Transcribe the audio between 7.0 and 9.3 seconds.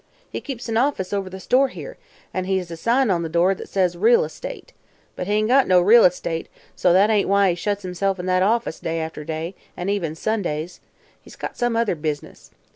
ain't why he shuts himself in the office day after